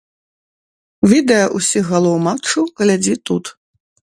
[1.11, 3.45] Відэа ўсіх галоў матчу глядзі тут!